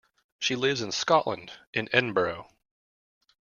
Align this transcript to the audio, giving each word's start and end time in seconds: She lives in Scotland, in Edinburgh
She 0.39 0.55
lives 0.55 0.81
in 0.81 0.91
Scotland, 0.91 1.51
in 1.75 1.87
Edinburgh 1.93 2.47